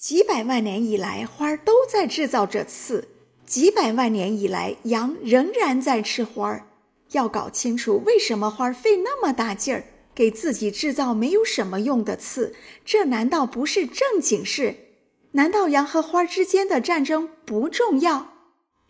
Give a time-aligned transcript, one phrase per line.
[0.00, 3.02] 几百万年以来，花儿都在制造着刺；
[3.44, 6.64] 几百万年以来，羊仍然在吃花儿。
[7.10, 9.84] 要搞清楚为什么花儿费那么大劲儿
[10.14, 14.74] 给自己制造没有什么用的刺，这难道不是正经事？
[15.32, 18.28] 难道羊和花之间的战争不重要？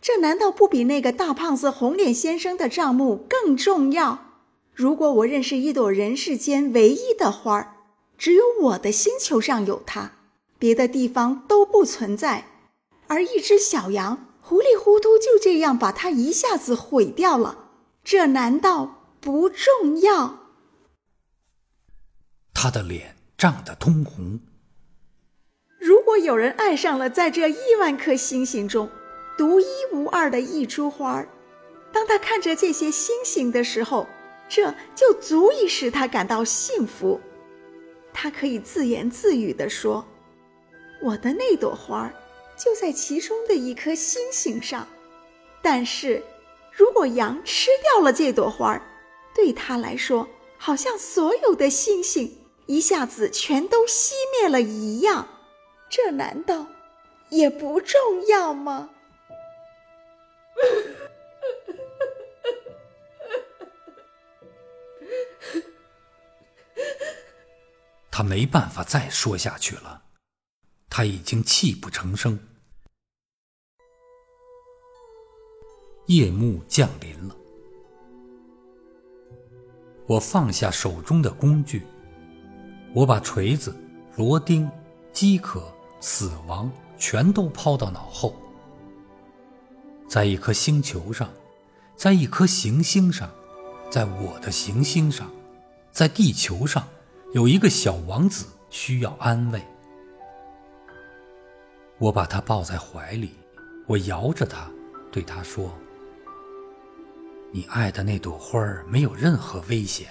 [0.00, 4.36] 这难道不比那个大胖子红脸先生的账目更重要？
[4.72, 7.74] 如果我认识一朵人世间唯一的花儿，
[8.16, 10.12] 只有我的星球上有它。
[10.60, 12.44] 别的地方都不存在，
[13.06, 17.70] 而一只小羊糊里糊涂就这样把它一下子毁掉了，
[18.04, 20.38] 这难道不重要？
[22.52, 24.38] 他的脸涨得通红。
[25.78, 28.90] 如果有人爱上了在这亿万颗星星中
[29.38, 31.26] 独一无二的一株花儿，
[31.90, 34.06] 当他看着这些星星的时候，
[34.46, 37.18] 这就足以使他感到幸福。
[38.12, 40.04] 他可以自言自语地说。
[41.00, 42.14] 我的那朵花儿
[42.56, 44.86] 就在其中的一颗星星上，
[45.62, 46.22] 但是，
[46.70, 48.82] 如果羊吃掉了这朵花儿，
[49.34, 55.26] 对他来说，好像所有的星星一下子全都熄灭了一样。
[55.88, 56.66] 这难道
[57.30, 58.90] 也不重要吗？
[68.10, 70.02] 他没办法再说下去了。
[70.90, 72.38] 他已经泣不成声。
[76.06, 77.36] 夜幕降临了，
[80.06, 81.86] 我放下手中的工具，
[82.92, 83.74] 我把锤子、
[84.16, 84.68] 螺钉、
[85.12, 88.34] 饥渴、死亡全都抛到脑后。
[90.08, 91.30] 在一颗星球上，
[91.94, 93.30] 在一颗行星上，
[93.88, 95.30] 在我的行星上，
[95.92, 96.88] 在地球上，
[97.32, 99.64] 有一个小王子需要安慰。
[102.00, 103.32] 我把他抱在怀里，
[103.86, 104.70] 我摇着他，
[105.12, 105.70] 对他说
[107.52, 110.08] ：“你爱的那朵花儿没有任何危险。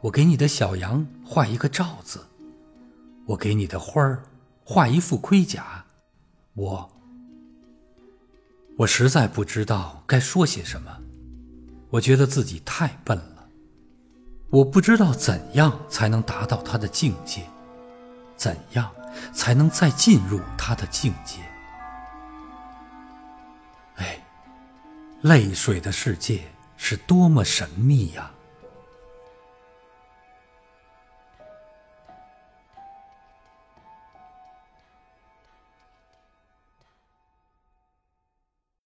[0.00, 2.20] 我给你的小羊画一个罩子，
[3.26, 4.22] 我给你的花儿
[4.64, 5.84] 画一副盔甲。
[6.54, 6.90] 我……
[8.78, 11.02] 我实在不知道该说些什么。
[11.90, 13.46] 我觉得自己太笨了。
[14.48, 17.42] 我不知道怎样才能达到他的境界，
[18.36, 18.90] 怎样。”
[19.32, 21.40] 才能再进入他的境界。
[23.96, 24.20] 哎，
[25.22, 28.30] 泪水的世界是多么神秘呀！